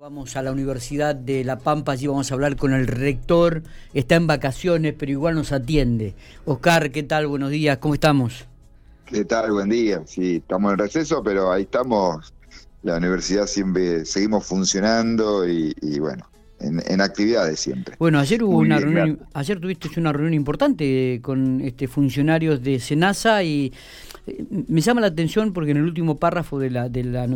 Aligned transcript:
Vamos 0.00 0.34
a 0.34 0.40
la 0.40 0.50
Universidad 0.50 1.14
de 1.14 1.44
La 1.44 1.58
Pampa, 1.58 1.92
allí 1.92 2.06
vamos 2.06 2.30
a 2.30 2.34
hablar 2.34 2.56
con 2.56 2.72
el 2.72 2.86
rector. 2.86 3.62
Está 3.92 4.14
en 4.14 4.26
vacaciones, 4.26 4.94
pero 4.98 5.12
igual 5.12 5.34
nos 5.34 5.52
atiende. 5.52 6.14
Oscar, 6.46 6.90
¿qué 6.90 7.02
tal? 7.02 7.26
Buenos 7.26 7.50
días, 7.50 7.76
¿cómo 7.76 7.92
estamos? 7.92 8.46
¿Qué 9.04 9.26
tal? 9.26 9.52
Buen 9.52 9.68
día. 9.68 10.00
Sí, 10.06 10.36
estamos 10.36 10.72
en 10.72 10.78
receso, 10.78 11.22
pero 11.22 11.52
ahí 11.52 11.64
estamos. 11.64 12.32
La 12.82 12.96
universidad 12.96 13.46
siempre 13.46 14.06
seguimos 14.06 14.46
funcionando 14.46 15.46
y, 15.46 15.74
bueno, 15.98 16.24
en, 16.60 17.00
actividades 17.02 17.60
siempre. 17.60 17.96
Bueno, 17.98 18.20
ayer 18.20 18.42
hubo 18.42 18.56
una 18.56 18.78
reunión, 18.78 19.20
ayer 19.34 19.60
tuviste 19.60 19.90
una 20.00 20.14
reunión 20.14 20.32
importante 20.32 21.20
con 21.22 21.60
este 21.60 21.88
funcionarios 21.88 22.62
de 22.62 22.80
Senasa 22.80 23.42
y 23.42 23.70
eh, 24.26 24.46
me 24.66 24.80
llama 24.80 25.02
la 25.02 25.08
atención 25.08 25.52
porque 25.52 25.72
en 25.72 25.76
el 25.76 25.84
último 25.84 26.16
párrafo 26.16 26.58
de 26.58 26.70
la, 26.70 26.88
de 26.88 27.04
la 27.04 27.28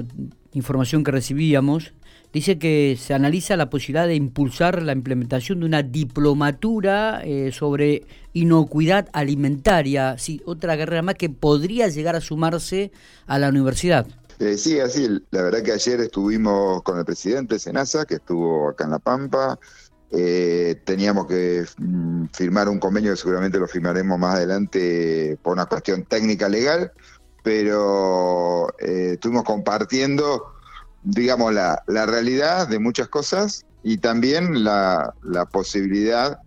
información 0.54 1.04
que 1.04 1.10
recibíamos 1.10 1.92
dice 2.32 2.58
que 2.58 2.98
se 3.00 3.14
analiza 3.14 3.56
la 3.56 3.70
posibilidad 3.70 4.08
de 4.08 4.16
impulsar 4.16 4.82
la 4.82 4.92
implementación 4.92 5.60
de 5.60 5.66
una 5.66 5.82
diplomatura 5.82 7.22
eh, 7.24 7.52
sobre 7.52 8.06
inocuidad 8.32 9.08
alimentaria, 9.12 10.18
sí, 10.18 10.42
otra 10.44 10.76
carrera 10.76 11.02
más 11.02 11.14
que 11.14 11.30
podría 11.30 11.86
llegar 11.88 12.16
a 12.16 12.20
sumarse 12.20 12.90
a 13.26 13.38
la 13.38 13.48
universidad. 13.48 14.06
Eh, 14.40 14.56
sí, 14.56 14.80
así, 14.80 15.08
la 15.30 15.42
verdad 15.42 15.62
que 15.62 15.70
ayer 15.70 16.00
estuvimos 16.00 16.82
con 16.82 16.98
el 16.98 17.04
presidente 17.04 17.58
Senasa, 17.60 18.04
que 18.04 18.14
estuvo 18.14 18.68
acá 18.68 18.84
en 18.84 18.90
La 18.90 18.98
Pampa, 18.98 19.56
eh, 20.10 20.80
teníamos 20.84 21.26
que 21.26 21.64
mm, 21.78 22.26
firmar 22.32 22.68
un 22.68 22.80
convenio 22.80 23.12
que 23.12 23.16
seguramente 23.16 23.58
lo 23.58 23.68
firmaremos 23.68 24.18
más 24.18 24.36
adelante 24.36 25.38
por 25.42 25.52
una 25.52 25.66
cuestión 25.66 26.04
técnica 26.04 26.48
legal, 26.48 26.92
pero 27.44 28.66
estuvimos 28.80 29.44
compartiendo 29.44 30.54
digamos, 31.04 31.52
la, 31.52 31.82
la 31.86 32.06
realidad 32.06 32.66
de 32.66 32.78
muchas 32.78 33.08
cosas 33.08 33.64
y 33.82 33.98
también 33.98 34.64
la, 34.64 35.14
la 35.22 35.44
posibilidad 35.44 36.40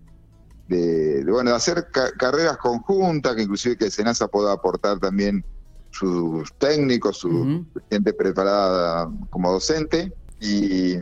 de, 0.68 1.24
bueno, 1.30 1.52
de 1.52 1.56
hacer 1.56 1.88
carreras 2.18 2.58
conjuntas, 2.58 3.36
que 3.36 3.44
inclusive 3.44 3.78
que 3.78 3.92
Senasa 3.92 4.28
pueda 4.28 4.52
aportar 4.52 5.00
también 5.00 5.46
sus 5.92 6.52
técnicos, 6.58 7.18
su 7.18 7.66
gente 7.90 8.14
preparada 8.14 9.10
como 9.30 9.54
docente. 9.54 10.12
Y, 10.40 10.96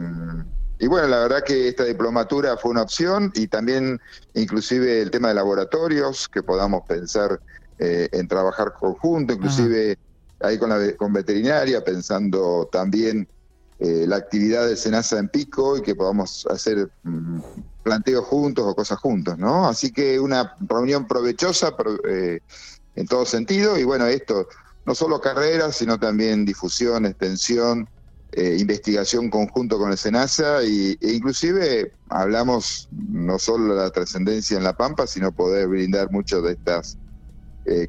y, 0.79 0.87
bueno, 0.87 1.07
la 1.07 1.19
verdad 1.19 1.43
que 1.43 1.69
esta 1.69 1.85
diplomatura 1.85 2.57
fue 2.57 2.71
una 2.71 2.83
opción 2.83 3.31
y 3.33 3.47
también 3.47 3.99
inclusive 4.33 5.01
el 5.01 5.09
tema 5.09 5.29
de 5.29 5.35
laboratorios, 5.35 6.27
que 6.27 6.43
podamos 6.43 6.83
pensar 6.87 7.39
eh, 7.79 8.09
en 8.11 8.27
trabajar 8.27 8.73
conjunto, 8.73 9.33
inclusive 9.33 9.97
ahí 10.39 10.57
con, 10.57 10.69
la, 10.69 10.95
con 10.95 11.13
veterinaria, 11.13 11.83
pensando 11.83 12.69
también 12.71 13.27
eh, 13.79 14.05
la 14.07 14.15
actividad 14.15 14.67
de 14.67 14.77
Senasa 14.77 15.19
en 15.19 15.27
Pico 15.27 15.77
y 15.77 15.81
que 15.81 15.95
podamos 15.95 16.47
hacer 16.49 16.89
mm, 17.03 17.39
planteos 17.83 18.25
juntos 18.25 18.65
o 18.65 18.73
cosas 18.73 18.99
juntos, 18.99 19.37
¿no? 19.37 19.67
Así 19.67 19.91
que 19.91 20.17
una 20.17 20.55
reunión 20.61 21.05
provechosa 21.07 21.75
eh, 22.07 22.39
en 22.95 23.07
todo 23.07 23.25
sentido 23.25 23.77
y 23.77 23.83
bueno, 23.83 24.05
esto, 24.05 24.47
no 24.85 24.95
solo 24.95 25.19
carreras, 25.19 25.75
sino 25.75 25.99
también 25.99 26.45
difusión, 26.45 27.05
extensión, 27.05 27.89
eh, 28.31 28.55
investigación 28.59 29.29
conjunto 29.29 29.77
con 29.77 29.91
el 29.91 29.97
SENASA 29.97 30.63
y, 30.63 30.97
e 31.01 31.11
inclusive 31.11 31.93
hablamos 32.09 32.87
no 32.91 33.37
solo 33.39 33.75
de 33.75 33.81
la 33.81 33.89
trascendencia 33.91 34.57
en 34.57 34.63
La 34.63 34.73
Pampa, 34.73 35.05
sino 35.05 35.33
poder 35.33 35.67
brindar 35.67 36.11
muchas 36.11 36.43
de 36.43 36.53
estas 36.53 36.97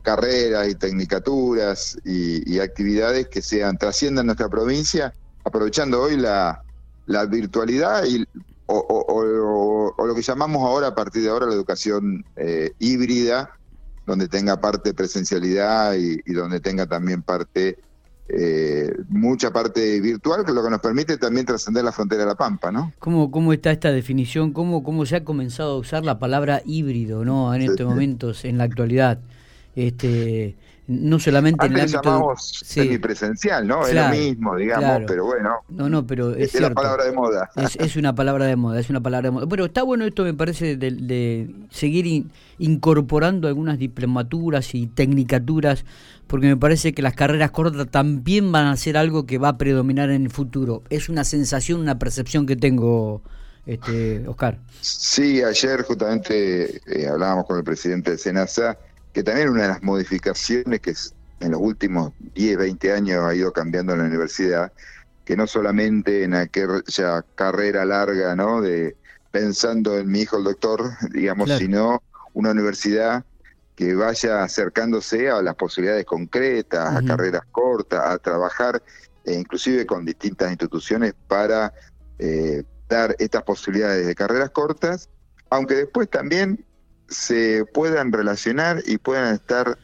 carreras 0.02 0.68
y 0.68 0.74
tecnicaturas 0.74 1.98
y, 2.04 2.50
y 2.50 2.60
actividades 2.60 3.28
que 3.28 3.42
sean 3.42 3.76
trasciendan 3.76 4.24
nuestra 4.24 4.48
provincia 4.48 5.12
aprovechando 5.46 6.02
hoy 6.02 6.16
la, 6.16 6.62
virtualidad 7.30 8.04
y, 8.04 8.26
o, 8.66 9.94
lo 9.96 10.14
que 10.14 10.22
llamamos 10.22 10.62
ahora, 10.62 10.88
a 10.88 10.94
partir 10.94 11.22
de 11.22 11.28
ahora, 11.28 11.46
la 11.46 11.54
educación 11.54 12.24
eh, 12.34 12.72
híbrida, 12.80 13.50
donde 14.06 14.26
tenga 14.26 14.60
parte 14.60 14.92
presencialidad 14.92 15.94
y, 15.94 16.32
donde 16.32 16.58
tenga 16.58 16.86
también 16.86 17.22
parte, 17.22 17.78
eh, 18.28 18.92
mucha 19.08 19.52
parte 19.52 20.00
virtual, 20.00 20.44
que 20.44 20.50
es 20.50 20.54
lo 20.54 20.64
que 20.64 20.70
nos 20.70 20.80
permite 20.80 21.16
también 21.16 21.46
trascender 21.46 21.84
la 21.84 21.92
frontera 21.92 22.22
de 22.22 22.26
la 22.26 22.34
Pampa, 22.34 22.72
¿no? 22.72 22.92
¿Cómo, 22.98 23.30
cómo 23.30 23.52
está 23.52 23.70
esta 23.70 23.92
definición? 23.92 24.52
¿Cómo, 24.52 24.82
¿Cómo 24.82 25.06
se 25.06 25.14
ha 25.14 25.24
comenzado 25.24 25.74
a 25.74 25.78
usar 25.78 26.04
la 26.04 26.18
palabra 26.18 26.60
híbrido, 26.64 27.24
no? 27.24 27.54
En 27.54 27.62
estos 27.62 27.86
momentos, 27.86 28.44
en 28.44 28.58
la 28.58 28.64
actualidad. 28.64 29.20
Este, 29.76 30.56
no 30.86 31.18
solamente 31.18 31.66
en 31.66 31.74
el 31.74 31.80
ámbito 31.80 32.00
llamamos 32.02 32.62
semipresencial, 32.64 33.66
¿no? 33.66 33.86
es 33.86 33.94
lo 33.94 34.08
mismo, 34.08 34.56
digamos, 34.56 35.02
pero 35.06 35.26
bueno. 35.26 35.56
No, 35.68 35.88
no, 35.88 36.06
pero 36.06 36.34
es, 36.34 36.54
es 36.54 36.60
la 36.60 36.70
palabra 36.70 37.04
de 37.04 37.12
moda. 37.12 37.50
Es, 37.56 37.96
una 37.96 38.14
palabra 38.14 38.46
de 38.46 38.56
moda, 38.56 38.78
es 38.78 38.88
una 38.88 39.02
palabra 39.02 39.28
de 39.28 39.32
moda. 39.32 39.46
Pero 39.48 39.66
está 39.66 39.82
bueno 39.82 40.06
esto, 40.06 40.24
me 40.24 40.32
parece, 40.32 40.76
de, 40.76 41.54
seguir 41.70 42.26
incorporando 42.58 43.48
algunas 43.48 43.78
diplomaturas 43.78 44.74
y 44.74 44.86
tecnicaturas, 44.86 45.84
porque 46.26 46.46
me 46.46 46.56
parece 46.56 46.94
que 46.94 47.02
las 47.02 47.14
carreras 47.14 47.50
cortas 47.50 47.88
también 47.90 48.52
van 48.52 48.66
a 48.66 48.76
ser 48.76 48.96
algo 48.96 49.26
que 49.26 49.38
va 49.38 49.50
a 49.50 49.58
predominar 49.58 50.10
en 50.10 50.22
el 50.22 50.30
futuro. 50.30 50.84
Es 50.88 51.08
una 51.08 51.24
sensación, 51.24 51.80
una 51.80 51.98
percepción 51.98 52.46
que 52.46 52.56
tengo, 52.56 53.22
este, 53.66 54.26
Oscar. 54.28 54.58
Sí, 54.80 55.42
ayer 55.42 55.82
justamente 55.82 56.80
eh, 56.86 57.08
hablábamos 57.08 57.46
con 57.46 57.58
el 57.58 57.64
presidente 57.64 58.12
de 58.12 58.18
Senasa 58.18 58.78
que 59.16 59.22
también 59.22 59.48
una 59.48 59.62
de 59.62 59.68
las 59.68 59.82
modificaciones 59.82 60.78
que 60.80 60.92
en 61.40 61.52
los 61.52 61.60
últimos 61.62 62.12
10, 62.34 62.58
20 62.58 62.92
años 62.92 63.24
ha 63.24 63.34
ido 63.34 63.50
cambiando 63.50 63.94
en 63.94 64.00
la 64.00 64.04
universidad, 64.04 64.70
que 65.24 65.38
no 65.38 65.46
solamente 65.46 66.22
en 66.24 66.34
aquella 66.34 67.24
carrera 67.34 67.86
larga, 67.86 68.36
¿no? 68.36 68.60
De 68.60 68.94
pensando 69.30 69.96
en 69.96 70.10
mi 70.10 70.20
hijo 70.20 70.36
el 70.36 70.44
doctor, 70.44 70.90
digamos, 71.14 71.50
sino 71.56 72.02
una 72.34 72.50
universidad 72.50 73.24
que 73.74 73.94
vaya 73.94 74.42
acercándose 74.42 75.30
a 75.30 75.40
las 75.40 75.54
posibilidades 75.54 76.04
concretas, 76.04 76.96
a 76.96 77.02
carreras 77.02 77.46
cortas, 77.50 78.02
a 78.04 78.18
trabajar 78.18 78.82
e 79.24 79.32
inclusive 79.32 79.86
con 79.86 80.04
distintas 80.04 80.50
instituciones 80.50 81.14
para 81.26 81.72
eh, 82.18 82.64
dar 82.86 83.16
estas 83.18 83.44
posibilidades 83.44 84.06
de 84.06 84.14
carreras 84.14 84.50
cortas, 84.50 85.08
aunque 85.48 85.74
después 85.74 86.10
también 86.10 86.66
se 87.08 87.64
puedan 87.72 88.12
relacionar 88.12 88.82
y 88.86 88.98
puedan 88.98 89.34
estar 89.34 89.78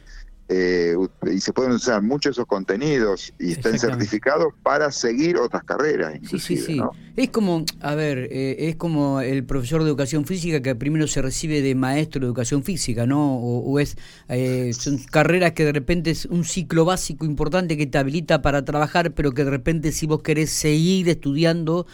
eh, 0.54 0.94
y 1.32 1.40
se 1.40 1.52
pueden 1.54 1.72
usar 1.72 2.02
muchos 2.02 2.32
esos 2.32 2.44
contenidos 2.46 3.32
y 3.38 3.52
estén 3.52 3.78
certificados 3.78 4.52
para 4.62 4.90
seguir 4.90 5.38
otras 5.38 5.64
carreras. 5.64 6.18
Sí, 6.28 6.38
sí, 6.38 6.56
sí. 6.58 6.80
Es 7.16 7.30
como, 7.30 7.64
a 7.80 7.94
ver, 7.94 8.28
eh, 8.30 8.68
es 8.68 8.76
como 8.76 9.22
el 9.22 9.44
profesor 9.44 9.82
de 9.82 9.88
educación 9.88 10.26
física 10.26 10.60
que 10.60 10.74
primero 10.74 11.06
se 11.06 11.22
recibe 11.22 11.62
de 11.62 11.74
maestro 11.74 12.20
de 12.20 12.26
educación 12.26 12.64
física, 12.64 13.06
¿no? 13.06 13.36
O, 13.36 13.78
es, 13.78 13.96
eh, 14.28 14.72
son 14.74 14.98
carreras 14.98 15.52
que 15.52 15.64
de 15.64 15.72
repente 15.72 16.10
es 16.10 16.26
un 16.26 16.44
ciclo 16.44 16.84
básico 16.84 17.24
importante 17.24 17.78
que 17.78 17.86
te 17.86 17.96
habilita 17.96 18.42
para 18.42 18.62
trabajar, 18.62 19.12
pero 19.12 19.32
que 19.32 19.44
de 19.44 19.50
repente 19.50 19.90
si 19.90 20.06
vos 20.06 20.22
querés 20.22 20.50
seguir 20.50 21.08
estudiando, 21.08 21.86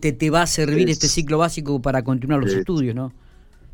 te, 0.00 0.12
te 0.12 0.30
va 0.30 0.42
a 0.42 0.46
servir 0.48 0.90
este 0.90 1.06
ciclo 1.06 1.38
básico 1.38 1.80
para 1.80 2.02
continuar 2.02 2.40
los 2.40 2.52
estudios, 2.52 2.96
¿no? 2.96 3.12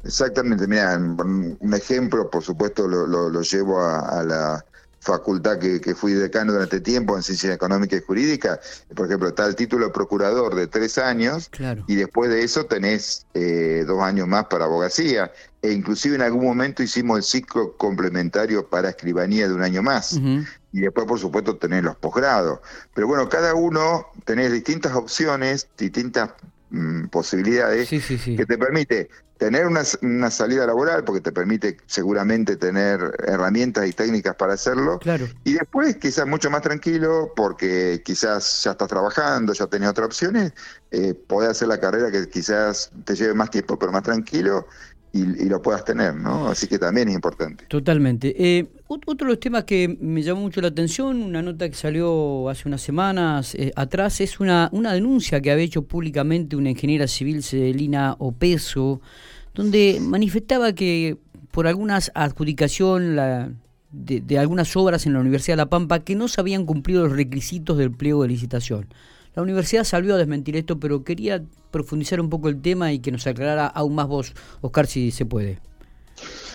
Exactamente, 0.05 0.67
mira, 0.67 0.97
un 0.97 1.75
ejemplo, 1.75 2.29
por 2.29 2.43
supuesto, 2.43 2.89
lo, 2.89 3.07
lo, 3.07 3.43
llevo 3.43 3.81
a, 3.81 4.25
la 4.25 4.65
facultad 4.99 5.59
que, 5.59 5.81
que, 5.81 5.95
fui 5.95 6.13
decano 6.13 6.53
durante 6.53 6.81
tiempo 6.81 7.17
en 7.17 7.23
Ciencias 7.23 7.55
Económicas 7.55 8.01
y 8.01 8.05
Jurídicas. 8.05 8.85
Por 8.95 9.07
ejemplo, 9.07 9.29
está 9.29 9.47
el 9.47 9.57
título 9.57 9.87
de 9.87 9.93
procurador 9.93 10.55
de 10.55 10.67
tres 10.67 10.99
años 10.99 11.51
y 11.87 11.97
después 11.97 12.31
de 12.31 12.43
eso 12.43 12.67
tenés 12.67 13.27
eh, 13.35 13.85
dos 13.87 14.01
años 14.01 14.29
más 14.29 14.47
para 14.47 14.65
abogacía. 14.65 15.33
E 15.61 15.73
inclusive 15.73 16.17
en 16.17 16.23
algún 16.23 16.45
momento 16.45 16.83
hicimos 16.83 17.19
el 17.19 17.23
ciclo 17.25 17.77
complementario 17.77 18.69
para 18.69 18.91
escribanía 18.91 19.49
de 19.49 19.55
un 19.55 19.63
año 19.63 19.83
más. 19.83 20.21
Y 20.73 20.81
después, 20.81 21.07
por 21.07 21.19
supuesto, 21.19 21.57
tenés 21.57 21.85
los 21.85 21.97
posgrados. 21.97 22.61
Pero 22.95 23.07
bueno, 23.07 23.29
cada 23.29 23.55
uno 23.55 24.07
tenés 24.25 24.51
distintas 24.53 24.95
opciones, 24.95 25.69
distintas 25.77 26.31
mm, 26.71 27.07
posibilidades 27.07 27.89
que 27.89 28.47
te 28.47 28.59
permite 28.59 29.09
tener 29.43 29.67
una, 29.67 29.83
una, 30.03 30.31
salida 30.31 30.65
laboral, 30.65 31.03
porque 31.03 31.21
te 31.21 31.33
permite 31.33 31.77
seguramente 31.87 32.57
tener 32.57 33.01
herramientas 33.27 33.89
y 33.89 33.93
técnicas 33.93 34.37
para 34.37 34.53
hacerlo. 34.53 35.01
Claro. 35.01 35.27
Y 35.43 35.55
después 35.55 35.97
quizás 35.97 36.29
mucho 36.29 36.49
más 36.49 36.63
tranquilo, 36.63 37.33
porque 37.35 38.03
quizás 38.05 38.63
ya 38.63 38.71
estás 38.71 38.87
trabajando, 38.87 39.53
ya 39.53 39.67
tenés 39.67 39.89
otras 39.89 40.07
opciones, 40.07 40.53
eh, 40.93 41.15
poder 41.15 41.51
hacer 41.51 41.67
la 41.67 41.81
carrera 41.81 42.13
que 42.13 42.29
quizás 42.29 42.93
te 43.05 43.17
lleve 43.17 43.35
más 43.35 43.51
tiempo, 43.51 43.77
pero 43.77 43.91
más 43.91 44.05
tranquilo. 44.05 44.69
Y, 45.15 45.45
lo 45.45 45.61
puedas 45.61 45.85
tener, 45.85 46.15
¿no? 46.15 46.49
Así 46.49 46.67
que 46.67 46.79
también 46.79 47.09
es 47.09 47.15
importante. 47.15 47.67
Totalmente. 47.67 48.35
Eh, 48.39 48.67
otro 48.89 49.27
de 49.27 49.33
los 49.33 49.41
temas 49.41 49.65
que 49.65 49.99
me 50.01 50.23
llamó 50.23 50.41
mucho 50.41 50.63
la 50.63 50.69
atención, 50.69 51.23
una 51.23 51.43
nota 51.43 51.69
que 51.69 51.75
salió 51.75 52.49
hace 52.49 52.67
unas 52.67 52.81
semanas 52.81 53.55
eh, 53.55 53.73
atrás, 53.77 54.23
es 54.23 54.41
una, 54.41 54.71
una 54.73 54.95
denuncia 54.95 55.43
que 55.43 55.51
había 55.51 55.65
hecho 55.65 55.83
públicamente 55.83 56.57
una 56.57 56.71
ingeniera 56.71 57.07
civil, 57.07 57.43
Celina 57.43 58.17
Opeso, 58.19 59.03
donde 59.55 59.99
manifestaba 60.01 60.73
que 60.73 61.19
por 61.51 61.67
algunas 61.67 62.11
adjudicación 62.15 63.17
de, 63.93 64.39
algunas 64.39 64.75
obras 64.77 65.07
en 65.07 65.13
la 65.13 65.21
Universidad 65.21 65.53
de 65.53 65.59
La 65.59 65.69
Pampa 65.69 66.01
que 66.01 66.17
no 66.17 66.27
se 66.27 66.41
habían 66.41 66.65
cumplido 66.65 67.05
los 67.05 67.13
requisitos 67.13 67.79
del 67.79 67.93
pliego 67.93 68.23
de 68.23 68.29
licitación. 68.29 68.87
La 69.35 69.43
universidad 69.43 69.85
salió 69.85 70.15
a 70.15 70.19
desmentir 70.19 70.57
esto, 70.57 70.79
pero 70.79 71.05
quería 71.05 71.43
profundizar 71.71 72.21
un 72.21 72.29
poco 72.29 72.49
el 72.49 72.61
tema 72.61 72.93
y 72.93 72.99
que 72.99 73.11
nos 73.11 73.27
aclarara 73.27 73.67
aún 73.67 73.95
más 73.95 74.07
vos, 74.07 74.35
Oscar, 74.61 74.87
si 74.87 75.11
se 75.11 75.25
puede. 75.25 75.61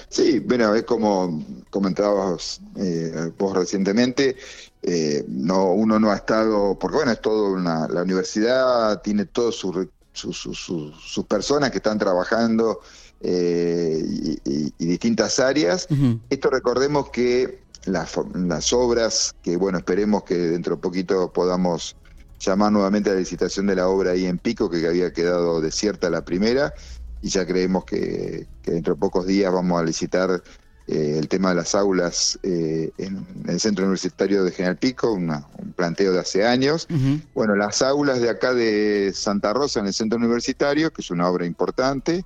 Sí, 0.10 0.40
bueno, 0.40 0.74
es 0.74 0.84
como 0.84 1.44
comentabas 1.70 2.62
eh, 2.78 3.32
vos 3.38 3.58
recientemente, 3.58 4.38
eh, 4.84 5.26
no, 5.28 5.74
uno 5.74 6.00
no 6.00 6.12
ha 6.12 6.16
estado, 6.16 6.78
porque 6.80 6.98
bueno, 6.98 7.12
es 7.12 7.20
todo 7.20 7.52
una, 7.54 7.88
la 7.90 8.04
universidad 8.04 9.02
tiene 9.02 9.26
todas 9.26 9.56
sus 9.56 9.88
sus 10.14 11.26
personas 11.28 11.72
que 11.72 11.78
están 11.78 12.00
trabajando 12.00 12.80
eh, 13.22 14.02
y, 14.46 14.86
distintas 14.86 15.40
áreas. 15.40 15.88
Esto 16.30 16.50
recordemos 16.50 17.10
que 17.10 17.62
las, 17.86 18.20
las 18.34 18.74
obras, 18.74 19.36
que 19.44 19.58
bueno, 19.58 19.80
esperemos 19.80 20.24
que 20.24 20.36
dentro 20.36 20.76
de 20.76 20.82
poquito 20.82 21.32
podamos 21.32 21.96
llamar 22.40 22.72
nuevamente 22.72 23.10
a 23.10 23.14
la 23.14 23.20
licitación 23.20 23.68
de 23.68 23.76
la 23.76 23.88
obra 23.88 24.12
ahí 24.12 24.26
en 24.26 24.38
Pico, 24.38 24.70
que 24.70 24.86
había 24.88 25.12
quedado 25.12 25.62
desierta 25.62 26.10
la 26.10 26.24
primera, 26.24 26.74
y 27.22 27.30
ya 27.30 27.46
creemos 27.46 27.86
que, 27.86 28.48
dentro 28.64 28.94
de 28.94 29.00
pocos 29.00 29.26
días 29.26 29.52
vamos 29.52 29.80
a 29.80 29.84
licitar 29.84 30.44
eh, 30.88 31.16
el 31.18 31.28
tema 31.28 31.50
de 31.50 31.56
las 31.56 31.76
aulas 31.76 32.40
eh, 32.44 32.92
en, 32.98 33.26
el 33.48 33.60
Centro 33.60 33.84
Universitario 33.84 34.44
de 34.44 34.52
General 34.52 34.78
Pico, 34.78 35.12
un 35.12 35.34
planteo 35.76 36.14
de 36.14 36.20
hace 36.20 36.46
años. 36.46 36.88
Bueno, 37.34 37.56
las 37.56 37.82
aulas 37.82 38.22
de 38.22 38.30
acá 38.30 38.54
de 38.54 39.12
Santa 39.14 39.54
Rosa 39.54 39.80
en 39.80 39.88
el 39.88 39.94
Centro 39.94 40.18
Universitario, 40.18 40.92
que 40.92 41.02
es 41.02 41.12
una 41.12 41.28
obra 41.28 41.46
importante, 41.46 42.24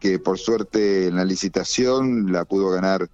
que 0.00 0.18
por 0.18 0.38
suerte 0.38 1.08
en 1.08 1.16
la 1.16 1.24
licitación 1.24 2.32
la 2.32 2.44
pudo 2.44 2.70
ganar 2.70 3.08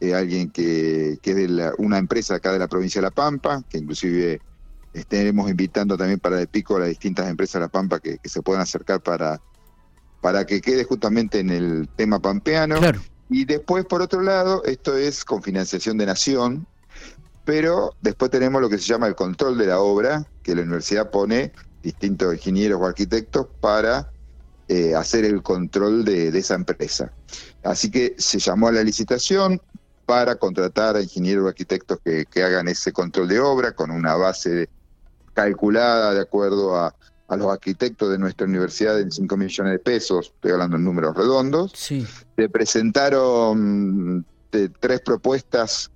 eh, 0.00 0.14
alguien 0.14 0.50
que, 0.50 1.18
es 1.22 1.36
de 1.36 1.72
una 1.78 1.98
empresa 1.98 2.34
acá 2.34 2.52
de 2.52 2.58
la 2.58 2.66
provincia 2.66 3.00
de 3.00 3.06
La 3.06 3.12
Pampa, 3.12 3.62
que 3.68 3.78
inclusive 3.78 4.40
estaremos 4.92 5.50
invitando 5.50 5.96
también 5.96 6.20
para 6.20 6.40
el 6.40 6.48
pico 6.48 6.76
a 6.76 6.80
las 6.80 6.88
distintas 6.88 7.28
empresas 7.28 7.54
de 7.54 7.60
La 7.60 7.68
Pampa 7.68 8.00
que, 8.00 8.18
se 8.24 8.42
puedan 8.42 8.62
acercar 8.62 9.02
para, 9.02 9.40
para 10.20 10.44
que 10.46 10.60
quede 10.60 10.84
justamente 10.84 11.40
en 11.40 11.50
el 11.50 11.88
tema 11.96 12.20
pampeano. 12.20 12.76
Y 13.30 13.44
después, 13.46 13.84
por 13.86 14.02
otro 14.02 14.20
lado, 14.20 14.62
esto 14.64 14.96
es 14.96 15.24
con 15.24 15.42
financiación 15.42 15.96
de 15.96 16.06
nación, 16.06 16.66
pero 17.44 17.94
después 18.02 18.30
tenemos 18.30 18.60
lo 18.60 18.68
que 18.68 18.78
se 18.78 18.84
llama 18.84 19.06
el 19.06 19.14
control 19.14 19.56
de 19.58 19.66
la 19.66 19.80
obra, 19.80 20.26
que 20.42 20.54
la 20.54 20.62
universidad 20.62 21.10
pone 21.10 21.52
distintos 21.82 22.34
ingenieros 22.34 22.80
o 22.80 22.86
arquitectos 22.86 23.46
para 23.60 24.12
eh, 24.68 24.94
hacer 24.94 25.24
el 25.24 25.42
control 25.42 26.04
de, 26.04 26.28
esa 26.28 26.54
empresa. 26.54 27.12
Así 27.64 27.90
que 27.90 28.14
se 28.18 28.38
llamó 28.38 28.68
a 28.68 28.72
la 28.72 28.82
licitación 28.82 29.60
para 30.06 30.36
contratar 30.36 30.96
a 30.96 31.02
ingenieros 31.02 31.44
o 31.44 31.48
arquitectos 31.48 31.98
que, 32.04 32.42
hagan 32.42 32.68
ese 32.68 32.92
control 32.92 33.28
de 33.28 33.40
obra 33.40 33.72
con 33.72 33.90
una 33.90 34.14
base 34.14 34.68
calculada 35.34 36.14
de 36.14 36.20
acuerdo 36.20 36.76
a, 36.76 36.94
los 37.28 37.50
arquitectos 37.50 38.10
de 38.10 38.18
nuestra 38.18 38.46
universidad 38.46 39.00
en 39.00 39.10
5 39.10 39.38
millones 39.38 39.72
de 39.72 39.78
pesos, 39.78 40.32
estoy 40.34 40.52
hablando 40.52 40.76
en 40.76 40.84
números 40.84 41.16
redondos. 41.16 41.72
Sí. 41.74 42.06
Se 42.36 42.48
presentaron 42.50 44.26
tres 44.50 45.00
propuestas, 45.00 45.90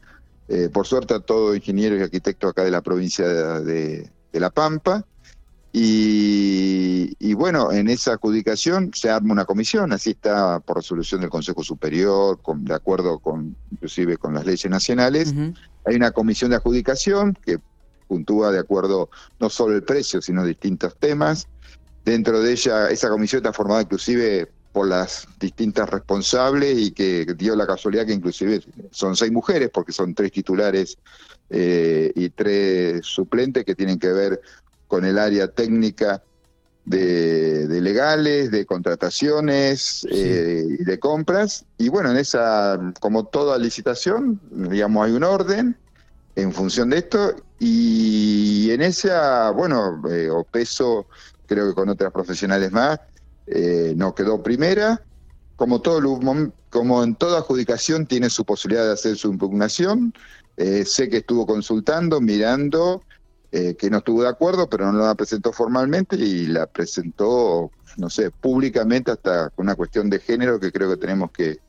eh, 0.48 0.70
por 0.72 0.86
suerte 0.86 1.12
a 1.12 1.20
todos 1.20 1.54
ingenieros 1.54 1.98
y 1.98 2.02
arquitectos 2.02 2.50
acá 2.50 2.64
de 2.64 2.70
la 2.70 2.80
provincia 2.80 3.28
de 3.28 4.10
La 4.32 4.48
Pampa, 4.48 5.04
y, 5.78 7.34
bueno, 7.34 7.70
en 7.70 7.90
esa 7.90 8.12
adjudicación 8.12 8.92
se 8.94 9.10
arma 9.10 9.34
una 9.34 9.44
comisión, 9.44 9.92
así 9.92 10.12
está 10.12 10.58
por 10.60 10.76
resolución 10.76 11.20
del 11.20 11.28
Consejo 11.28 11.62
Superior, 11.62 12.40
con, 12.40 12.64
de 12.64 12.72
acuerdo 12.72 13.18
con 13.18 13.54
inclusive 13.70 14.16
con 14.16 14.32
las 14.32 14.46
leyes 14.46 14.70
nacionales. 14.70 15.34
Hay 15.84 15.96
una 15.96 16.12
comisión 16.12 16.48
de 16.48 16.56
adjudicación 16.56 17.36
que 17.44 17.58
puntúa 18.06 18.50
de 18.50 18.58
acuerdo 18.58 19.10
no 19.40 19.50
solo 19.50 19.74
el 19.74 19.82
precio, 19.82 20.20
sino 20.22 20.44
distintos 20.44 20.96
temas. 20.96 21.48
Dentro 22.04 22.40
de 22.40 22.52
ella, 22.52 22.88
esa 22.90 23.08
comisión 23.08 23.40
está 23.40 23.52
formada 23.52 23.82
inclusive 23.82 24.48
por 24.72 24.88
las 24.88 25.26
distintas 25.40 25.88
responsables 25.88 26.78
y 26.78 26.90
que 26.90 27.24
dio 27.36 27.56
la 27.56 27.66
casualidad 27.66 28.04
que 28.04 28.12
inclusive 28.12 28.62
son 28.90 29.16
seis 29.16 29.32
mujeres, 29.32 29.70
porque 29.72 29.90
son 29.90 30.14
tres 30.14 30.30
titulares 30.30 30.98
eh, 31.48 32.12
y 32.14 32.28
tres 32.28 33.06
suplentes 33.06 33.64
que 33.64 33.74
tienen 33.74 33.98
que 33.98 34.12
ver 34.12 34.40
con 34.86 35.04
el 35.04 35.18
área 35.18 35.48
técnica 35.48 36.22
de, 36.84 37.66
legales, 37.80 38.50
de 38.50 38.64
contrataciones 38.64 40.06
eh, 40.10 40.64
y 40.78 40.84
de 40.84 40.98
compras. 40.98 41.64
Y 41.78 41.88
bueno, 41.88 42.10
en 42.10 42.18
esa, 42.18 42.78
como 43.00 43.24
toda 43.24 43.58
licitación, 43.58 44.40
digamos, 44.50 45.06
hay 45.06 45.12
un 45.12 45.24
orden 45.24 45.76
en 46.36 46.52
función 46.52 46.90
de 46.90 46.98
esto 46.98 47.34
y 47.58 48.70
en 48.70 48.82
esa, 48.82 49.50
bueno, 49.50 50.02
eh, 50.10 50.28
o 50.30 50.44
peso, 50.44 51.06
creo 51.46 51.68
que 51.68 51.74
con 51.74 51.88
otras 51.88 52.12
profesionales 52.12 52.72
más, 52.72 53.00
eh, 53.46 53.94
no 53.96 54.14
quedó 54.14 54.42
primera. 54.42 55.02
Como, 55.56 55.80
todo, 55.80 56.02
como 56.68 57.02
en 57.02 57.14
toda 57.14 57.38
adjudicación 57.38 58.06
tiene 58.06 58.28
su 58.28 58.44
posibilidad 58.44 58.84
de 58.84 58.92
hacer 58.92 59.16
su 59.16 59.30
impugnación, 59.30 60.12
sé 60.56 61.08
que 61.08 61.18
estuvo 61.18 61.46
consultando, 61.46 62.20
mirando 62.20 63.02
eh, 63.52 63.74
que 63.74 63.88
no 63.88 63.98
estuvo 63.98 64.22
de 64.22 64.28
acuerdo, 64.28 64.68
pero 64.68 64.92
no 64.92 64.98
la 64.98 65.14
presentó 65.14 65.50
formalmente 65.50 66.16
y 66.16 66.46
la 66.46 66.66
presentó, 66.66 67.70
no 67.96 68.10
sé, 68.10 68.30
públicamente 68.30 69.12
hasta 69.12 69.50
con 69.50 69.64
una 69.64 69.76
cuestión 69.76 70.10
de 70.10 70.18
género 70.18 70.58
que 70.58 70.72
creo 70.72 70.90
que 70.90 70.96
tenemos 70.96 71.30
que, 71.30 71.60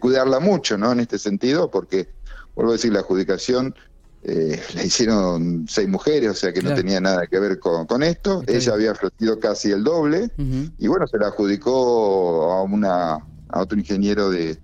cuidarla 0.00 0.40
mucho, 0.40 0.78
¿no? 0.78 0.90
En 0.92 1.00
este 1.00 1.18
sentido, 1.18 1.70
porque, 1.70 2.08
vuelvo 2.54 2.72
a 2.72 2.76
decir, 2.76 2.92
la 2.92 3.00
adjudicación 3.00 3.74
eh, 4.22 4.62
la 4.74 4.84
hicieron 4.84 5.66
seis 5.68 5.88
mujeres, 5.88 6.30
o 6.30 6.34
sea 6.34 6.52
que 6.52 6.60
no 6.60 6.74
tenía 6.74 7.00
nada 7.00 7.26
que 7.26 7.38
ver 7.40 7.58
con, 7.58 8.02
esto. 8.02 8.42
Ella 8.46 8.74
había 8.74 8.92
ofrecido 8.92 9.40
casi 9.40 9.70
el 9.70 9.82
doble 9.82 10.30
y 10.78 10.88
bueno, 10.88 11.06
se 11.06 11.18
la 11.18 11.28
adjudicó 11.28 12.52
a, 12.52 12.62
una, 12.62 13.14
a 13.14 13.60
otro 13.60 13.78
ingeniero 13.78 14.28
de, 14.28 14.58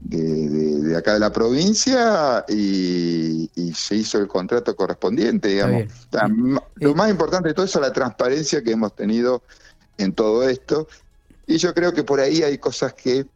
de, 0.00 0.96
acá 0.96 1.14
de 1.14 1.20
la 1.20 1.32
provincia 1.32 2.44
y, 2.48 3.50
se 3.74 3.96
hizo 3.96 4.18
el 4.18 4.26
contrato 4.26 4.74
correspondiente, 4.74 5.48
digamos. 5.48 5.84
lo 6.76 6.94
más 6.94 7.10
importante 7.10 7.48
de 7.48 7.54
todo 7.54 7.66
eso 7.66 7.80
es 7.80 7.86
la 7.86 7.92
transparencia 7.92 8.62
que 8.62 8.72
hemos 8.72 8.94
tenido 8.94 9.42
en 9.98 10.12
todo 10.12 10.48
esto. 10.48 10.88
Y 11.46 11.58
yo 11.58 11.74
creo 11.74 11.92
que 11.92 12.02
por 12.02 12.20
ahí 12.20 12.42
hay 12.42 12.58
cosas 12.58 12.94
que 12.94 13.26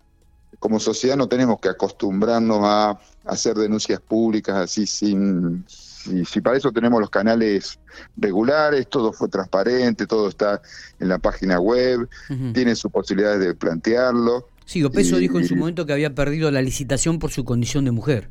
como 0.59 0.79
sociedad 0.81 1.17
no 1.17 1.29
tenemos 1.29 1.61
que 1.61 1.69
acostumbrarnos 1.69 2.61
a 2.63 2.99
hacer 3.25 3.57
denuncias 3.57 4.01
públicas 4.01 4.57
así 4.57 4.87
sin... 4.87 5.65
Si, 5.67 6.41
para 6.41 6.57
eso 6.57 6.73
tenemos 6.73 7.01
los 7.01 7.11
canales 7.11 7.79
regulares, 8.17 8.89
todo 8.89 9.13
fue 9.13 9.29
transparente, 9.29 10.05
todo 10.05 10.29
está 10.29 10.61
en 10.99 11.09
la 11.09 11.19
página 11.19 11.61
web, 11.61 12.09
tiene 12.53 12.75
sus 12.75 12.91
posibilidades 12.91 13.39
de 13.39 13.55
plantearlo. 13.55 14.49
Sí, 14.65 14.83
Opeso 14.83 15.19
dijo 15.19 15.39
en 15.39 15.47
su 15.47 15.55
momento 15.55 15.87
que 15.87 15.93
había 15.93 16.13
perdido 16.13 16.51
la 16.51 16.61
licitación 16.61 17.21
por 17.21 17.31
su 17.31 17.45
condición 17.45 17.85
de 17.85 17.93
mujer. 17.93 18.31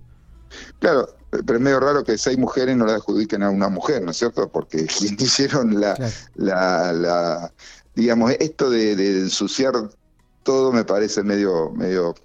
Claro, 0.80 1.16
pero 1.30 1.56
es 1.56 1.62
medio 1.62 1.80
raro 1.80 2.04
que 2.04 2.18
seis 2.18 2.38
mujeres 2.38 2.76
no 2.76 2.86
la 2.86 2.96
adjudiquen 2.96 3.44
a 3.44 3.50
una 3.50 3.70
mujer, 3.70 4.02
¿no 4.02 4.12
es 4.12 4.18
cierto? 4.18 4.50
Porque 4.50 4.86
hicieron 5.20 5.80
la, 5.80 5.96
la, 6.36 7.54
digamos, 7.96 8.32
esto 8.40 8.70
de, 8.70 8.94
ensuciar 9.20 9.74
todo 10.44 10.72
me 10.72 10.84
parece 10.84 11.24
medio, 11.24 11.72
medio, 11.72 12.16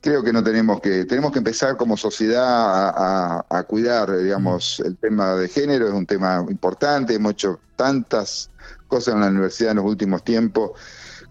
creo 0.00 0.22
que 0.22 0.32
no 0.32 0.42
tenemos 0.42 0.80
que, 0.80 1.04
tenemos 1.04 1.32
que 1.32 1.38
empezar 1.38 1.76
como 1.76 1.96
sociedad 1.96 2.44
a, 2.44 3.46
a 3.48 3.62
cuidar, 3.64 4.16
digamos, 4.18 4.80
mm. 4.80 4.86
el 4.86 4.96
tema 4.96 5.34
de 5.34 5.48
género 5.48 5.88
es 5.88 5.94
un 5.94 6.06
tema 6.06 6.44
importante, 6.48 7.14
hemos 7.14 7.32
hecho 7.32 7.60
tantas 7.76 8.50
cosas 8.88 9.14
en 9.14 9.20
la 9.20 9.28
universidad 9.28 9.72
en 9.72 9.78
los 9.78 9.86
últimos 9.86 10.22
tiempos, 10.22 10.72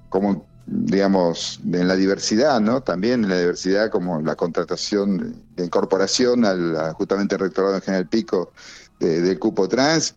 como 0.10 0.46
digamos, 0.66 1.60
en 1.66 1.88
la 1.88 1.96
diversidad, 1.96 2.62
¿no? 2.62 2.82
También 2.82 3.24
en 3.24 3.30
la 3.30 3.38
diversidad 3.38 3.90
como 3.90 4.22
la 4.22 4.36
contratación 4.36 5.36
de 5.56 5.66
incorporación 5.66 6.46
al 6.46 6.94
justamente 6.94 7.38
rectorado 7.38 7.75
en 7.75 7.82
General 7.82 8.08
Pico 8.08 8.52
del 9.00 9.38
cupo 9.40 9.68
trans, 9.68 10.16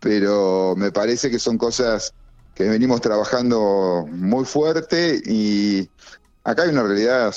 pero 0.00 0.74
me 0.76 0.92
parece 0.92 1.30
que 1.30 1.40
son 1.40 1.58
cosas 1.58 2.14
que 2.58 2.68
venimos 2.68 3.00
trabajando 3.00 4.04
muy 4.10 4.44
fuerte 4.44 5.22
y 5.24 5.88
acá 6.42 6.64
hay 6.64 6.70
una 6.70 6.82
realidad 6.82 7.32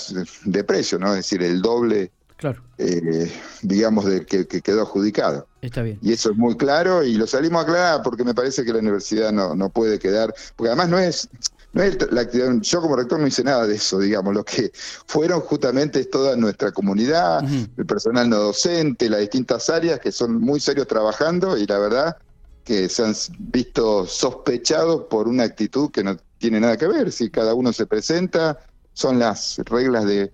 de 0.46 0.64
precio, 0.64 0.98
¿no? 0.98 1.12
Es 1.12 1.18
decir, 1.18 1.44
el 1.44 1.62
doble, 1.62 2.10
claro. 2.38 2.64
Eh, 2.80 3.32
digamos, 3.62 4.06
de 4.06 4.26
que, 4.26 4.48
quedó 4.48 4.82
adjudicado. 4.82 5.48
Está 5.62 5.84
bien. 5.84 6.00
Y 6.02 6.12
eso 6.12 6.32
es 6.32 6.38
muy 6.38 6.58
claro 6.58 7.04
y 7.04 7.14
lo 7.14 7.28
salimos 7.28 7.60
a 7.60 7.64
aclarar 7.66 8.02
porque 8.02 8.24
me 8.24 8.34
parece 8.34 8.66
que 8.66 8.74
la 8.74 8.80
universidad 8.80 9.32
no, 9.32 9.54
no 9.54 9.70
puede 9.70 10.00
quedar, 10.00 10.34
porque 10.56 10.70
además 10.70 10.90
no 10.90 10.98
es 10.98 11.30
no 11.74 11.84
es 11.84 12.12
la 12.12 12.22
actividad, 12.22 12.54
yo 12.60 12.82
como 12.82 12.96
rector 12.96 13.20
no 13.20 13.28
hice 13.28 13.44
nada 13.44 13.68
de 13.68 13.76
eso, 13.76 14.00
digamos, 14.00 14.34
lo 14.34 14.44
que 14.44 14.72
fueron 15.06 15.40
justamente 15.42 16.04
toda 16.06 16.36
nuestra 16.36 16.72
comunidad, 16.72 17.44
el 17.78 17.86
personal 17.86 18.28
no 18.28 18.38
docente, 18.38 19.08
las 19.08 19.22
distintas 19.22 19.70
áreas 19.70 20.00
que 20.00 20.12
son 20.12 20.42
muy 20.42 20.60
serios 20.60 20.88
trabajando 20.88 21.58
y 21.58 21.66
la 21.68 21.78
verdad 21.78 22.18
que 22.64 22.90
se 22.90 23.04
han 23.04 23.14
visto 23.40 24.06
sospechados 24.06 25.04
por 25.10 25.28
una 25.28 25.44
actitud 25.44 25.92
que 25.92 26.04
no 26.04 26.18
tiene 26.38 26.60
nada 26.60 26.78
que 26.78 26.88
ver, 26.88 27.12
si 27.12 27.30
cada 27.30 27.54
uno 27.54 27.74
se 27.74 27.86
presenta, 27.86 28.60
son 28.94 29.20
las 29.20 29.60
reglas 29.66 30.06
de, 30.06 30.32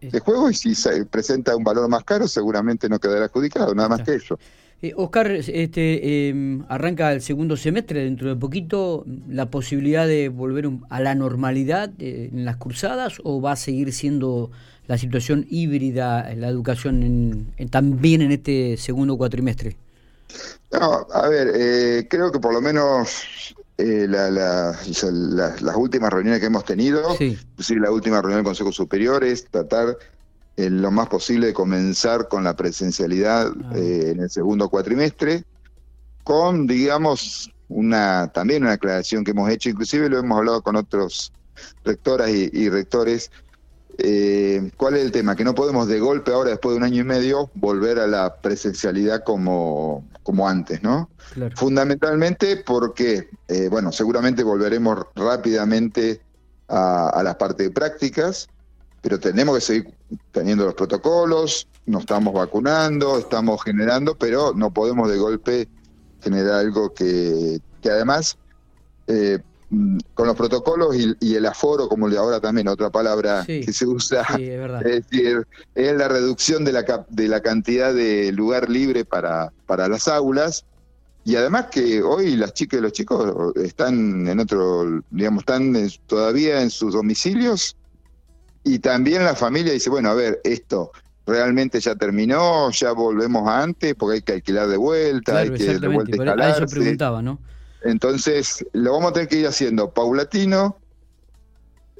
de 0.00 0.20
juego 0.20 0.50
y 0.50 0.54
si 0.54 0.74
se 0.74 1.04
presenta 1.06 1.56
un 1.56 1.64
valor 1.64 1.88
más 1.88 2.04
caro 2.04 2.26
seguramente 2.26 2.88
no 2.88 2.98
quedará 2.98 3.26
adjudicado, 3.26 3.74
nada 3.74 3.88
más 3.88 4.02
que 4.02 4.14
eso. 4.14 4.38
Eh, 4.82 4.92
Oscar, 4.96 5.30
este, 5.30 6.28
em, 6.28 6.64
arranca 6.68 7.12
el 7.12 7.20
segundo 7.20 7.56
semestre, 7.56 8.02
dentro 8.02 8.28
de 8.28 8.34
poquito, 8.34 9.04
la 9.28 9.48
posibilidad 9.48 10.08
de 10.08 10.28
volver 10.28 10.68
a 10.90 11.00
la 11.00 11.14
normalidad 11.14 11.92
eh, 12.00 12.30
en 12.32 12.44
las 12.44 12.56
cruzadas 12.56 13.20
o 13.22 13.40
va 13.40 13.52
a 13.52 13.56
seguir 13.56 13.92
siendo 13.92 14.50
la 14.88 14.98
situación 14.98 15.46
híbrida 15.48 16.28
en 16.32 16.40
la 16.40 16.48
educación 16.48 17.46
también 17.70 18.22
en 18.22 18.32
este 18.32 18.76
segundo 18.76 19.16
cuatrimestre? 19.16 19.76
No, 20.72 21.06
a 21.12 21.28
ver, 21.28 21.52
eh, 21.54 22.06
creo 22.08 22.32
que 22.32 22.38
por 22.38 22.52
lo 22.52 22.60
menos 22.60 23.54
las 23.76 24.86
últimas 25.76 26.12
reuniones 26.12 26.40
que 26.40 26.46
hemos 26.46 26.64
tenido, 26.64 27.14
sí. 27.16 27.36
la 27.70 27.90
última 27.90 28.20
reunión 28.20 28.38
del 28.38 28.44
Consejo 28.44 28.72
Superior 28.72 29.24
es 29.24 29.46
tratar 29.50 29.96
en 30.56 30.82
lo 30.82 30.90
más 30.90 31.08
posible 31.08 31.48
de 31.48 31.54
comenzar 31.54 32.28
con 32.28 32.44
la 32.44 32.54
presencialidad 32.54 33.52
ah. 33.64 33.72
eh, 33.74 34.12
en 34.14 34.20
el 34.20 34.30
segundo 34.30 34.68
cuatrimestre, 34.68 35.44
con, 36.24 36.66
digamos, 36.66 37.50
una 37.68 38.30
también 38.32 38.62
una 38.62 38.72
aclaración 38.72 39.24
que 39.24 39.30
hemos 39.32 39.50
hecho, 39.50 39.70
inclusive 39.70 40.08
lo 40.08 40.18
hemos 40.18 40.38
hablado 40.38 40.62
con 40.62 40.76
otros 40.76 41.32
rectoras 41.84 42.30
y, 42.30 42.68
rectores. 42.68 43.30
Eh, 44.04 44.72
¿Cuál 44.76 44.96
es 44.96 45.04
el 45.04 45.12
tema? 45.12 45.36
Que 45.36 45.44
no 45.44 45.54
podemos 45.54 45.86
de 45.86 46.00
golpe 46.00 46.32
ahora, 46.32 46.50
después 46.50 46.72
de 46.72 46.78
un 46.78 46.82
año 46.82 47.02
y 47.02 47.04
medio, 47.04 47.50
volver 47.54 48.00
a 48.00 48.08
la 48.08 48.34
presencialidad 48.34 49.22
como, 49.22 50.04
como 50.24 50.48
antes, 50.48 50.82
¿no? 50.82 51.08
Fundamentalmente 51.54 52.56
porque, 52.56 53.28
eh, 53.46 53.68
bueno, 53.70 53.92
seguramente 53.92 54.42
volveremos 54.42 55.06
rápidamente 55.14 56.20
a, 56.66 57.10
a 57.10 57.22
las 57.22 57.36
partes 57.36 57.68
de 57.68 57.72
prácticas, 57.72 58.48
pero 59.02 59.20
tenemos 59.20 59.54
que 59.54 59.60
seguir 59.60 59.94
teniendo 60.32 60.64
los 60.64 60.74
protocolos, 60.74 61.68
nos 61.86 62.00
estamos 62.00 62.34
vacunando, 62.34 63.18
estamos 63.18 63.62
generando, 63.62 64.16
pero 64.16 64.52
no 64.52 64.72
podemos 64.72 65.08
de 65.08 65.18
golpe 65.18 65.68
generar 66.20 66.54
algo 66.54 66.92
que, 66.92 67.60
que 67.80 67.90
además, 67.90 68.36
eh, 69.06 69.38
con 70.14 70.26
los 70.26 70.36
protocolos 70.36 70.94
y, 70.96 71.34
el 71.34 71.46
aforo, 71.46 71.88
como 71.88 72.08
le 72.08 72.18
ahora 72.18 72.40
también 72.40 72.68
otra 72.68 72.90
palabra 72.90 73.44
que 73.46 73.72
se 73.72 73.86
usa, 73.86 74.22
es, 74.38 75.08
decir, 75.08 75.46
es 75.74 75.96
la 75.96 76.08
reducción 76.08 76.64
de 76.64 76.72
la, 76.72 77.06
de 77.08 77.28
la 77.28 77.40
cantidad 77.40 77.94
de 77.94 78.32
lugar 78.32 78.68
libre 78.68 79.04
para, 79.04 79.52
para 79.66 79.88
las 79.88 80.08
aulas. 80.08 80.64
Y 81.24 81.36
además 81.36 81.66
que 81.70 82.02
hoy 82.02 82.36
las 82.36 82.52
chicas 82.52 82.80
y 82.80 82.82
los 82.82 82.92
chicos 82.92 83.52
están 83.56 84.26
en 84.26 84.40
otro, 84.40 85.02
digamos, 85.10 85.42
están 85.42 85.74
todavía 86.06 86.60
en 86.60 86.68
sus 86.68 86.94
domicilios 86.94 87.76
y 88.64 88.80
también 88.80 89.24
la 89.24 89.34
familia 89.34 89.72
dice, 89.72 89.88
bueno, 89.88 90.10
a 90.10 90.14
ver, 90.14 90.40
esto 90.44 90.90
realmente 91.24 91.80
ya 91.80 91.94
terminó, 91.94 92.70
ya 92.72 92.92
volvemos 92.92 93.48
a 93.48 93.62
antes, 93.62 93.94
porque 93.94 94.16
hay 94.16 94.22
que 94.22 94.32
alquilar 94.32 94.68
de 94.68 94.76
vuelta, 94.76 95.38
hay 95.38 95.50
que 95.50 95.78
de 95.78 95.88
vuelta 95.88 96.50
eso 96.50 96.66
preguntaba, 96.66 97.22
¿no? 97.22 97.38
Entonces, 97.84 98.64
lo 98.72 98.92
vamos 98.92 99.10
a 99.10 99.14
tener 99.14 99.28
que 99.28 99.38
ir 99.38 99.46
haciendo 99.46 99.90
paulatino, 99.90 100.76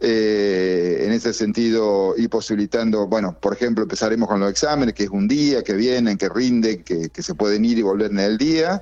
eh, 0.01 1.05
en 1.05 1.13
ese 1.13 1.33
sentido, 1.33 2.15
y 2.17 2.27
posibilitando, 2.29 3.07
bueno, 3.07 3.39
por 3.41 3.55
ejemplo, 3.55 3.85
empezaremos 3.85 4.29
con 4.29 4.41
los 4.41 4.51
exámenes, 4.51 4.95
que 4.95 5.05
es 5.05 5.11
un 5.11 5.29
día, 5.29 5.63
que 5.63 5.75
vienen, 5.75 6.19
que 6.19 6.29
rinden, 6.29 6.83
que, 6.83 7.11
se 7.23 7.35
pueden 7.35 7.65
ir 7.65 7.79
y 7.79 7.83
volver 7.83 8.11
en 8.11 8.19
el 8.19 8.37
día, 8.37 8.81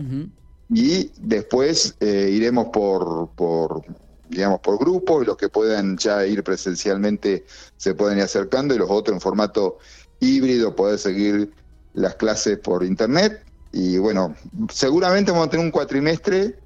y 0.71 1.11
después 1.19 1.97
eh, 2.00 2.30
iremos 2.33 2.69
por, 2.73 3.30
por 3.35 3.83
digamos, 4.30 4.61
por 4.61 4.78
grupo, 4.78 5.23
y 5.23 5.26
los 5.26 5.37
que 5.37 5.49
puedan 5.49 5.99
ya 5.99 6.25
ir 6.25 6.42
presencialmente 6.42 7.45
se 7.76 7.95
pueden 7.95 8.19
ir 8.19 8.25
acercando, 8.25 8.75
y 8.75 8.78
los 8.78 8.88
otros 8.88 9.14
en 9.14 9.21
formato 9.21 9.78
híbrido 10.21 10.75
poder 10.75 10.99
seguir 10.99 11.52
las 11.92 12.14
clases 12.14 12.59
por 12.59 12.85
internet. 12.85 13.45
Y 13.73 13.99
bueno, 13.99 14.35
seguramente 14.73 15.33
vamos 15.33 15.49
a 15.49 15.50
tener 15.50 15.66
un 15.66 15.73
cuatrimestre 15.73 16.57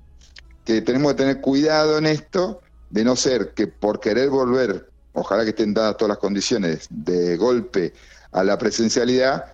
que 0.65 0.83
tenemos 0.83 1.13
que 1.13 1.19
tener 1.19 1.41
cuidado 1.41 1.99
en 1.99 2.07
esto, 2.07 2.61
de 2.91 3.05
no 3.05 3.17
ser 3.17 3.53
que 3.55 3.67
por 3.67 4.01
querer 4.01 4.31
volver, 4.31 4.89
ojalá 5.13 5.45
que 5.45 5.51
estén 5.51 5.75
dadas 5.75 5.97
todas 5.97 6.11
las 6.11 6.19
condiciones 6.19 6.87
de 6.91 7.37
golpe 7.37 7.93
a 8.35 8.43
la 8.43 8.59
presencialidad, 8.59 9.45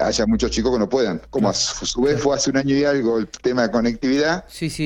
haya 0.00 0.26
muchos 0.26 0.52
chicos 0.52 0.72
que 0.72 0.78
no 0.78 0.88
puedan. 0.88 1.20
Como 1.28 1.48
a 1.48 1.54
su 1.54 2.02
vez 2.02 2.20
fue 2.20 2.36
hace 2.36 2.50
un 2.50 2.56
año 2.56 2.76
y 2.76 2.84
algo 2.84 3.18
el 3.18 3.26
tema 3.26 3.62
de 3.62 3.70
conectividad, 3.72 4.44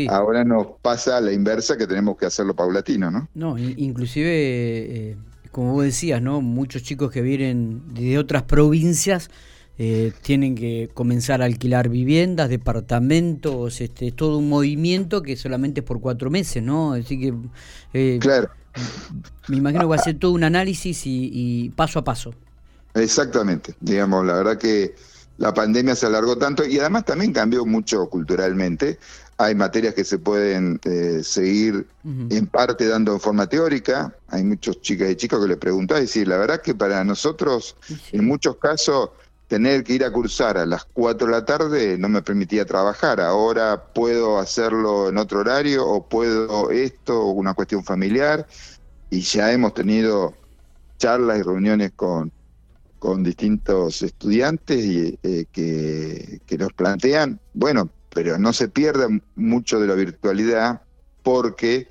ahora 0.09 0.43
nos 0.43 0.69
pasa 0.81 1.21
la 1.21 1.33
inversa 1.33 1.77
que 1.77 1.87
tenemos 1.87 2.17
que 2.17 2.25
hacerlo 2.25 2.57
paulatino, 2.57 3.11
¿no? 3.11 3.29
No, 3.35 3.59
inclusive, 3.59 4.31
eh, 4.31 5.17
como 5.51 5.75
vos 5.75 5.85
decías, 5.85 6.23
¿no? 6.23 6.41
Muchos 6.41 6.83
chicos 6.83 7.13
que 7.13 7.21
vienen 7.21 7.93
de 7.93 8.17
otras 8.19 8.45
provincias 8.45 9.29
eh, 9.79 10.13
tienen 10.23 10.55
que 10.55 10.91
comenzar 10.93 11.43
a 11.43 11.47
alquilar 11.47 11.89
viviendas, 11.89 12.49
departamentos, 12.49 13.81
este, 13.81 14.13
todo 14.13 14.39
un 14.39 14.49
movimiento 14.49 15.23
que 15.23 15.37
solamente 15.37 15.81
es 15.81 15.87
por 15.87 16.01
cuatro 16.01 16.31
meses, 16.31 16.63
¿no? 16.63 16.93
Así 16.93 17.19
que... 17.19 17.35
Eh, 17.93 18.19
claro. 18.21 18.51
Me 19.49 19.57
imagino 19.57 19.83
que 19.83 19.87
va 19.87 19.97
a 19.97 19.99
ser 19.99 20.19
todo 20.19 20.33
un 20.33 20.45
análisis 20.45 21.03
y 21.05 21.71
paso 21.77 21.99
a 21.99 22.05
paso. 22.05 22.35
Exactamente, 22.95 23.75
digamos, 23.81 24.25
la 24.27 24.35
verdad 24.35 24.59
que 24.59 24.95
la 25.39 25.53
pandemia 25.53 25.97
se 25.97 26.07
alargó 26.07 26.37
tanto 26.37 26.65
y 26.65 26.79
además 26.79 27.05
también 27.05 27.33
cambió 27.33 27.65
mucho 27.65 28.09
culturalmente. 28.09 28.99
Hay 29.39 29.55
materias 29.55 29.95
que 29.95 30.05
se 30.05 30.19
pueden 30.19 30.79
eh, 30.85 31.21
seguir 31.25 31.87
en 32.05 32.47
parte 32.47 32.87
dando 32.87 33.15
en 33.15 33.21
forma 33.21 33.49
teórica. 33.49 34.15
Hay 34.29 34.45
muchos 34.45 34.81
chicas 34.83 35.11
y 35.11 35.17
chicos 35.17 35.43
que 35.43 35.49
le 35.49 35.57
preguntan 35.57 35.99
y 35.99 36.01
decir, 36.03 36.29
la 36.29 36.37
verdad 36.37 36.61
que 36.61 36.75
para 36.75 37.03
nosotros, 37.03 37.75
en 38.13 38.25
muchos 38.25 38.57
casos, 38.57 39.11
tener 39.53 39.85
que 39.85 39.93
ir 39.93 40.03
a 40.03 40.11
cursar 40.11 40.57
a 40.57 40.65
las 40.65 40.87
4 40.95 41.27
de 41.27 41.31
la 41.31 41.45
tarde 41.45 41.99
no 41.99 42.09
me 42.09 42.23
permitía 42.23 42.65
trabajar. 42.65 43.21
Ahora 43.21 43.93
puedo 43.93 44.39
hacerlo 44.39 45.11
en 45.11 45.19
otro 45.19 45.41
horario 45.41 45.87
o 45.87 46.09
puedo 46.09 46.71
esto, 46.71 47.27
una 47.27 47.53
cuestión 47.53 47.85
familiar. 47.85 48.47
Y 49.11 49.21
ya 49.21 49.53
hemos 49.53 49.75
tenido 49.75 50.33
charlas 50.97 51.39
y 51.39 51.43
reuniones 51.43 51.93
con, 51.95 52.33
con 52.99 53.23
distintos 53.23 54.01
estudiantes 54.01 54.83
y, 54.87 55.19
eh, 55.23 55.45
que, 55.53 56.41
que, 56.47 56.57
nos 56.57 56.73
plantean, 56.73 57.39
bueno, 57.53 57.91
pero 58.09 58.39
no 58.39 58.55
se 58.55 58.69
pierda 58.69 59.07
mucho 59.35 59.79
de 59.81 59.87
la 59.87 59.95
virtualidad 59.95 60.81
porque 61.23 61.89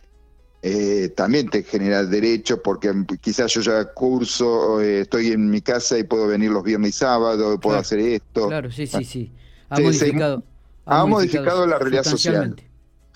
eh, 0.61 1.09
también 1.15 1.49
te 1.49 1.63
genera 1.63 2.03
derecho, 2.03 2.61
porque 2.61 2.91
quizás 3.19 3.53
yo 3.53 3.61
ya 3.61 3.85
curso, 3.85 4.81
eh, 4.81 5.01
estoy 5.01 5.27
en 5.27 5.49
mi 5.49 5.61
casa 5.61 5.97
y 5.97 6.03
puedo 6.03 6.27
venir 6.27 6.51
los 6.51 6.63
viernes 6.63 6.89
y 6.89 6.99
sábados, 6.99 7.59
puedo 7.61 7.77
hacer 7.77 7.99
esto. 7.99 8.47
Claro, 8.47 8.71
sí, 8.71 8.87
sí, 8.87 9.03
sí. 9.03 9.31
Ha 9.69 9.79
modificado. 9.79 10.43
ha, 10.85 11.05
modificado, 11.05 11.65
la 11.65 11.79
realidad 11.79 12.03
social. 12.03 12.55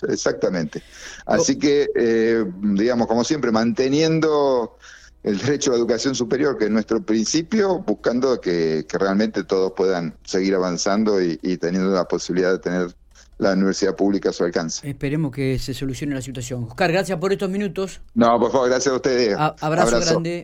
Exactamente. 0.08 0.82
Así 1.26 1.58
que, 1.58 1.88
digamos, 2.62 3.08
como 3.08 3.24
siempre, 3.24 3.52
manteniendo 3.52 4.78
el 5.26 5.40
derecho 5.40 5.72
a 5.72 5.74
la 5.74 5.80
educación 5.80 6.14
superior, 6.14 6.56
que 6.56 6.66
es 6.66 6.72
nuestro 6.72 7.02
principio, 7.02 7.80
buscando 7.80 8.40
que, 8.40 8.86
realmente 8.90 9.44
todos 9.44 9.74
puedan 9.76 10.16
seguir 10.24 10.54
avanzando 10.54 11.20
y, 11.20 11.38
teniendo 11.58 11.90
la 11.90 12.08
posibilidad 12.08 12.52
de 12.52 12.60
tener 12.60 12.96
la 13.38 13.54
universidad 13.54 13.96
pública 13.96 14.30
a 14.30 14.34
su 14.34 14.44
alcance. 14.44 14.88
Esperemos 14.88 15.32
que 15.32 15.60
se 15.60 15.74
solucione 15.74 16.16
la 16.16 16.22
situación. 16.22 16.66
Oscar, 16.66 16.92
gracias 16.92 17.20
por 17.20 17.32
estos 17.34 17.50
minutos. 17.50 18.02
No, 18.14 18.40
por 18.40 18.52
favor, 18.52 18.70
gracias 18.70 18.94
a 18.94 18.96
ustedes. 18.96 19.36
abrazo, 19.38 20.00
grande. 20.00 20.44